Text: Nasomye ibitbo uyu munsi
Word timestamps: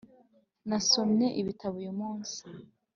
Nasomye 0.67 1.27
ibitbo 1.39 1.67
uyu 1.79 1.91
munsi 1.99 2.37